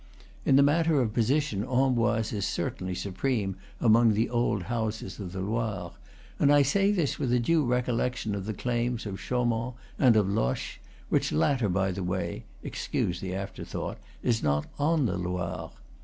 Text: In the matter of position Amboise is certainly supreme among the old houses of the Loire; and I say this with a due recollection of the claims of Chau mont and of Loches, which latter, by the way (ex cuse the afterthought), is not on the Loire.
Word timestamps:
In 0.45 0.55
the 0.55 0.63
matter 0.63 0.99
of 0.99 1.13
position 1.13 1.63
Amboise 1.63 2.33
is 2.33 2.47
certainly 2.47 2.95
supreme 2.95 3.55
among 3.79 4.13
the 4.15 4.31
old 4.31 4.63
houses 4.63 5.19
of 5.19 5.31
the 5.31 5.41
Loire; 5.41 5.91
and 6.39 6.51
I 6.51 6.63
say 6.63 6.91
this 6.91 7.19
with 7.19 7.31
a 7.31 7.39
due 7.39 7.63
recollection 7.63 8.33
of 8.33 8.45
the 8.47 8.53
claims 8.55 9.05
of 9.05 9.19
Chau 9.21 9.43
mont 9.45 9.75
and 9.99 10.15
of 10.15 10.27
Loches, 10.27 10.79
which 11.09 11.31
latter, 11.31 11.69
by 11.69 11.91
the 11.91 12.01
way 12.01 12.45
(ex 12.63 12.87
cuse 12.87 13.19
the 13.19 13.35
afterthought), 13.35 13.99
is 14.23 14.41
not 14.41 14.65
on 14.79 15.05
the 15.05 15.19
Loire. 15.19 15.69